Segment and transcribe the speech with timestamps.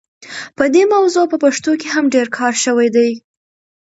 [0.57, 3.09] په دې موضوع په پښتو کې هم ډېر کار شوی دی.